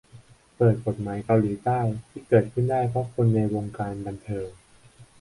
[0.57, 4.47] เปิดกฎหมายเกาหลีใต้ ที่เกิดขึ้นได้เพราะคนในวงการบันเทิง